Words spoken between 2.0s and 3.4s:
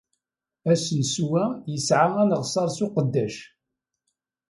aneɣsar s uqeddac.